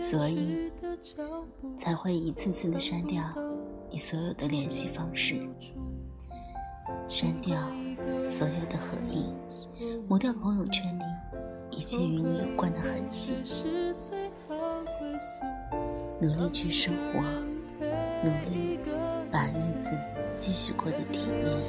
[0.00, 0.72] 所以
[1.76, 3.22] 才会一次次的删掉
[3.90, 5.46] 你所有的联系方式，
[7.06, 7.60] 删掉
[8.24, 9.32] 所有的合影，
[10.08, 11.02] 抹掉朋友圈里
[11.70, 13.34] 一切与你有关的痕迹，
[16.18, 17.20] 努力去生活，
[18.24, 18.78] 努力
[19.30, 19.90] 把日子
[20.38, 21.62] 继续过得体面。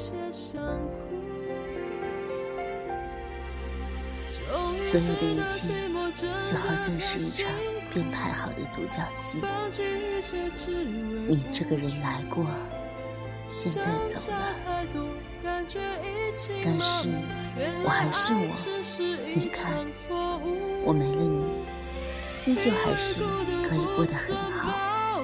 [4.90, 5.70] 所有的一切，
[6.44, 7.50] 就好像是一场
[7.94, 9.40] 编排好的独角戏。
[11.28, 12.46] 你这个人来过，
[13.48, 14.56] 现在走了，
[16.64, 17.10] 但是
[17.84, 18.40] 我还是我。
[19.36, 19.72] 你看，
[20.84, 21.22] 我没了
[22.46, 23.22] 你，依旧还是
[23.68, 25.22] 可以过得很好。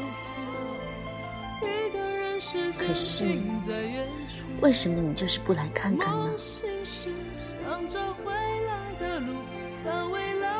[2.78, 3.40] 可是，
[4.62, 6.30] 为什么你就是不来看看呢？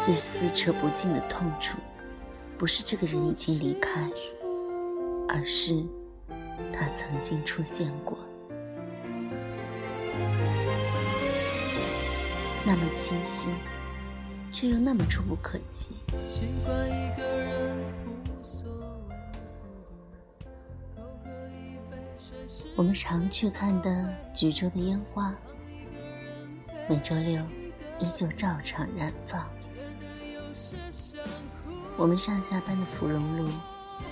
[0.04, 1.78] 最撕扯不尽的痛楚，
[2.58, 4.10] 不是这个人已经离开，
[5.30, 5.84] 而是
[6.74, 8.18] 他曾经出现过，
[12.66, 13.50] 那么清晰，
[14.52, 15.92] 却又那么触不可及。
[22.76, 25.32] 我们常去看的橘洲的烟花，
[26.90, 27.40] 每周六
[28.00, 29.48] 依旧照常燃放。
[31.98, 33.50] 我们上下班的芙蓉路，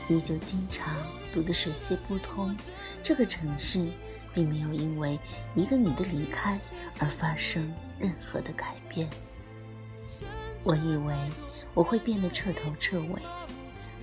[0.10, 0.92] 依旧经常
[1.32, 2.56] 堵得水泄不通。
[3.04, 3.88] 这个城市
[4.34, 5.20] 并没有因为
[5.54, 6.60] 一个你的离开
[6.98, 9.08] 而发生任何的改变。
[10.64, 11.14] 我以为
[11.76, 13.22] 我会变得彻头彻尾，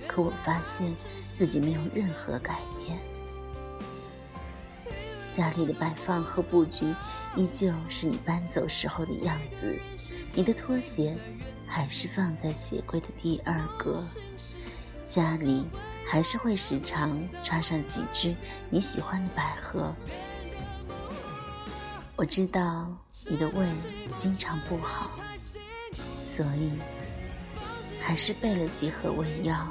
[0.07, 0.95] 可我发现
[1.33, 2.97] 自己没有任何改变。
[5.33, 6.85] 家里的摆放和布局
[7.35, 9.77] 依旧是你搬走时候的样子，
[10.33, 11.17] 你的拖鞋。
[11.75, 14.05] 还是放在鞋柜的第二格，
[15.07, 15.65] 家里
[16.05, 18.35] 还是会时常插上几只
[18.69, 19.91] 你喜欢的百合。
[22.15, 22.95] 我知道
[23.27, 23.67] 你的胃
[24.15, 25.13] 经常不好，
[26.21, 26.71] 所以
[27.99, 29.67] 还是备了几盒胃药，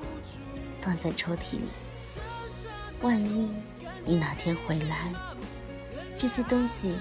[0.81, 1.69] 放在抽屉里。
[3.01, 3.49] 万一
[4.05, 5.13] 你哪天回来，
[6.19, 6.97] 这些东西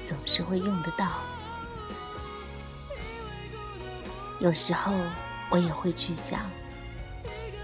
[0.00, 1.12] 总是会用得到。
[4.44, 4.92] 有时候
[5.48, 6.38] 我也会去想，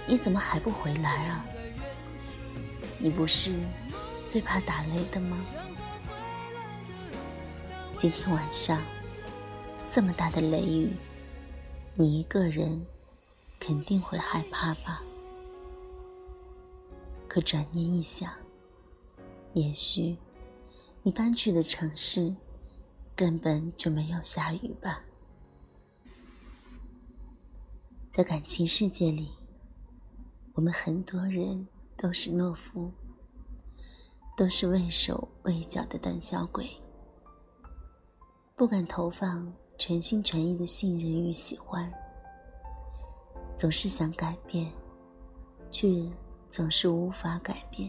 [0.06, 1.44] 你怎么还不回来啊？
[2.96, 3.54] 你不是
[4.26, 5.38] 最怕打雷的吗？
[7.98, 8.80] 今天晚上
[9.90, 10.90] 这么大的雷雨，
[11.96, 12.82] 你一个人
[13.58, 15.02] 肯定会害怕吧？
[17.28, 18.32] 可转念一想，
[19.52, 20.16] 也许
[21.02, 22.34] 你搬去的城市
[23.14, 25.02] 根本就没有下雨吧？
[28.10, 29.30] 在感情世界里，
[30.54, 31.64] 我们很多人
[31.96, 32.90] 都是懦夫，
[34.36, 36.68] 都是畏手畏脚的胆小鬼，
[38.56, 41.88] 不敢投放全心全意的信任与喜欢，
[43.56, 44.68] 总是想改变，
[45.70, 46.04] 却
[46.48, 47.88] 总是无法改变，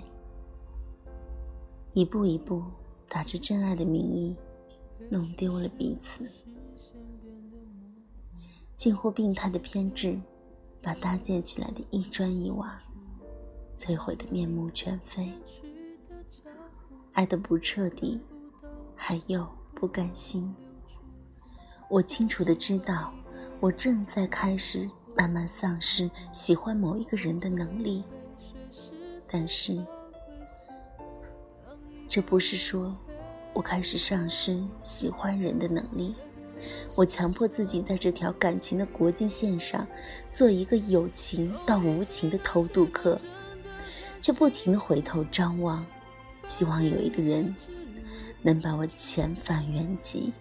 [1.93, 2.63] 一步一步
[3.09, 4.35] 打着真爱的名义，
[5.09, 6.29] 弄丢了彼此。
[8.81, 10.19] 近乎病态的偏执，
[10.81, 12.81] 把搭建起来的一砖一瓦
[13.75, 15.31] 摧毁的面目全非。
[17.13, 18.19] 爱的不彻底，
[18.95, 20.51] 还有不甘心。
[21.89, 23.13] 我清楚的知道，
[23.59, 28.03] 我正在开始慢慢丧失喜欢某一个人的能力。
[29.27, 29.79] 但是，
[32.07, 32.97] 这不是说
[33.53, 36.15] 我开始丧失喜欢人的能力。
[36.95, 39.87] 我强迫自己在这条感情的国境线上，
[40.31, 43.19] 做一个有情到无情的偷渡客，
[44.19, 45.85] 却不停的回头张望，
[46.45, 47.55] 希望有一个人
[48.41, 50.33] 能把我遣返原籍。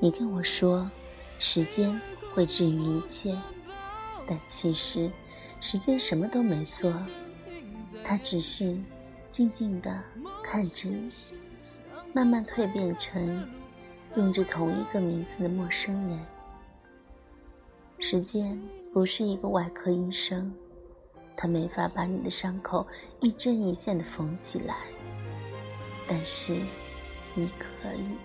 [0.00, 0.90] 你跟我说，
[1.38, 2.00] 时间
[2.34, 3.38] 会治愈一切，
[4.26, 5.08] 但其实，
[5.60, 6.92] 时间什么都没做。
[8.04, 8.76] 他只是
[9.30, 10.02] 静静的
[10.42, 11.10] 看着你，
[12.12, 13.48] 慢慢蜕变成
[14.16, 16.18] 用着同一个名字的陌生人。
[17.98, 18.60] 时间
[18.92, 20.52] 不是一个外科医生，
[21.36, 22.86] 他没法把你的伤口
[23.20, 24.76] 一针一线的缝起来，
[26.08, 26.52] 但是
[27.34, 28.16] 你可以。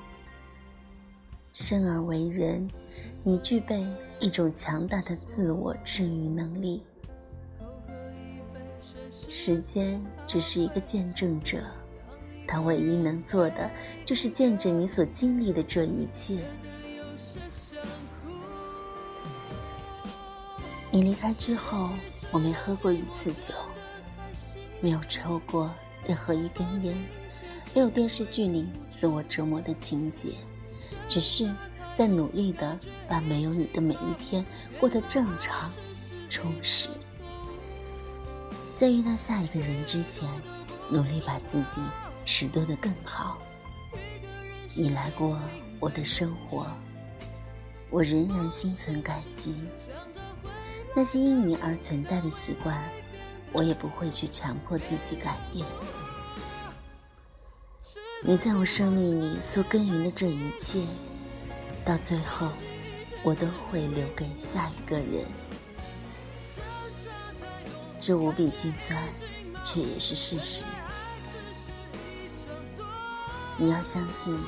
[1.53, 2.69] 生而为人，
[3.23, 3.83] 你具备
[4.19, 6.83] 一种强大的自我治愈能力。
[9.09, 11.63] 时间只是一个见证者，
[12.47, 13.69] 他唯一能做的
[14.05, 16.43] 就是见证你所经历的这一切。
[20.91, 21.89] 你离开之后，
[22.31, 23.53] 我没喝过一次酒，
[24.81, 25.71] 没有抽过
[26.05, 26.95] 任何一根烟，
[27.75, 30.29] 没有电视剧里自我折磨的情节，
[31.07, 31.53] 只是
[31.95, 34.43] 在努力的把没有你的每一天
[34.79, 35.71] 过得正常、
[36.29, 36.89] 充实。
[38.77, 40.29] 在遇到下一个人之前，
[40.91, 41.77] 努力把自己
[42.25, 43.39] 拾掇得更好。
[44.75, 45.35] 你来过
[45.79, 46.67] 我的生活，
[47.89, 49.55] 我仍然心存感激。
[50.95, 52.79] 那些因你而存在的习惯，
[53.51, 55.65] 我也不会去强迫自己改变。
[58.23, 60.83] 你在我生命里所耕耘的这一切，
[61.83, 62.47] 到最后，
[63.23, 65.25] 我都会留给下一个人。
[67.99, 68.95] 这无比心酸，
[69.63, 70.63] 却也是事实。
[73.57, 74.39] 你要相信，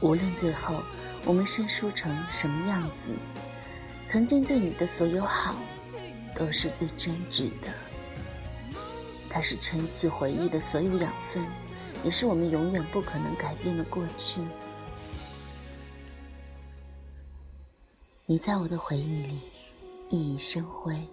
[0.00, 0.82] 无论最后
[1.24, 3.12] 我们生疏成什么样子，
[4.06, 5.54] 曾经对你的所有好，
[6.34, 7.68] 都是最真挚的。
[9.28, 11.46] 它是撑起回忆的所有养分，
[12.02, 14.40] 也是我们永远不可能改变的过去。
[18.24, 19.40] 你在我的回忆里
[20.08, 21.06] 熠熠生辉，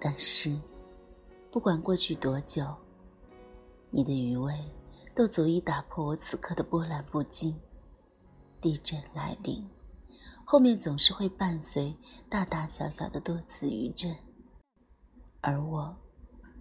[0.00, 0.56] 但是。
[1.52, 2.64] 不管过去多久，
[3.90, 4.54] 你的余味
[5.16, 7.58] 都足以打破我此刻的波澜不惊。
[8.60, 9.68] 地震来临，
[10.44, 11.96] 后面总是会伴随
[12.28, 14.14] 大大小小的多次余震，
[15.40, 15.92] 而我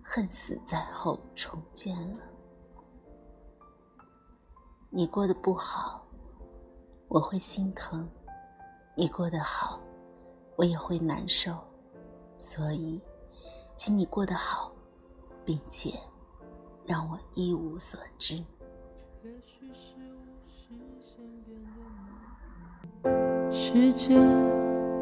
[0.01, 2.24] 恨死在后重建了。
[4.89, 6.03] 你过得不好，
[7.09, 8.07] 我会心疼；
[8.97, 9.80] 你过得好，
[10.56, 11.56] 我也会难受。
[12.39, 13.00] 所以，
[13.75, 14.71] 请你过得好。
[15.49, 15.91] 并且
[16.85, 18.35] 让我一无所知。
[23.49, 24.13] 世界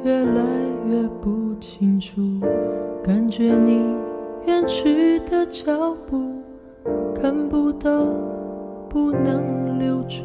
[0.06, 0.42] 越来
[0.86, 2.40] 越不清楚，
[3.04, 3.98] 感觉你
[4.46, 6.42] 远去的脚步
[7.14, 8.06] 看不到，
[8.88, 10.24] 不能留住。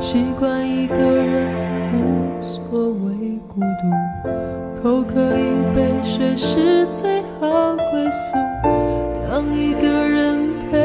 [0.00, 1.52] 习惯一个人
[1.94, 8.36] 无所谓孤独，口渴一杯水是最好归宿。
[9.28, 10.76] 当一个人陪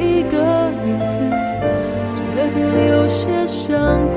[0.00, 0.38] 一个
[0.86, 1.18] 影子，
[2.16, 2.22] 觉
[2.54, 2.58] 得
[2.88, 4.14] 有些想哭。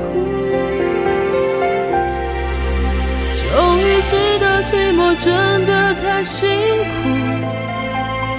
[3.50, 5.26] 终于知道寂寞真
[5.66, 6.96] 的太辛苦，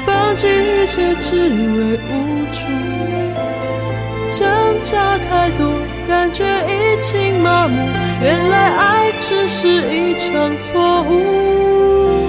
[0.05, 2.11] 放弃一切只为无
[2.51, 2.57] 助，
[4.31, 4.47] 挣
[4.83, 5.71] 扎太多，
[6.07, 7.75] 感觉已经麻木。
[8.21, 12.27] 原来爱只是一场错误，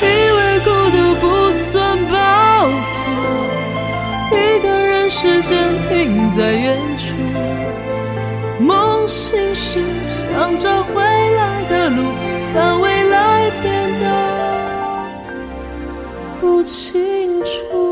[0.00, 1.98] 以为孤独不算。
[2.10, 2.70] 包袱，
[4.32, 5.56] 一个人，时间
[5.88, 7.14] 停在远处。
[8.58, 12.02] 梦醒时，想找回来的路，
[12.54, 14.04] 但未来变得
[16.40, 17.89] 不清楚。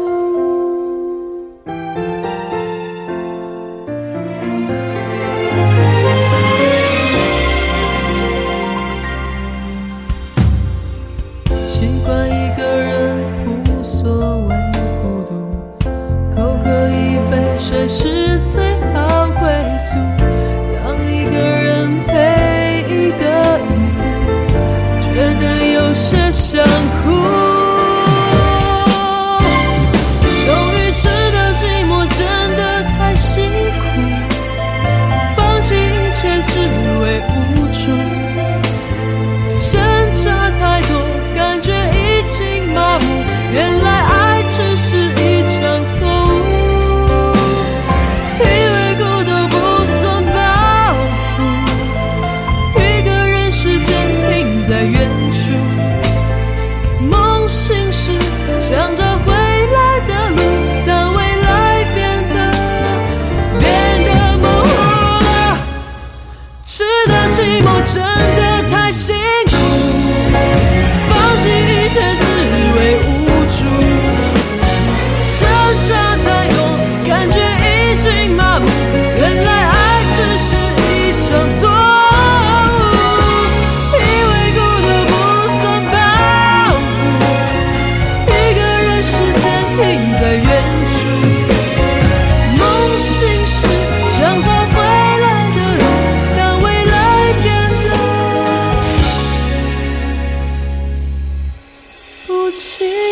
[102.48, 103.07] 对不起。